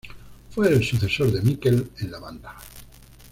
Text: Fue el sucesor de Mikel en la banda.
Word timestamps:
Fue 0.49 0.67
el 0.67 0.83
sucesor 0.83 1.31
de 1.31 1.43
Mikel 1.43 1.91
en 1.99 2.11
la 2.11 2.17
banda. 2.17 2.55